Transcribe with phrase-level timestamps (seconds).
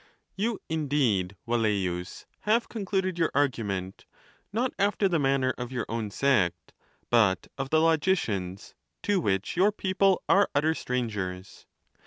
[0.39, 0.43] XXXII.
[0.47, 4.05] You indeed, Velleius, have concluded youv ar gument,
[4.51, 6.73] not after the manner of your own sect,
[7.11, 11.67] but of the logicians, to which your people are utter strangers.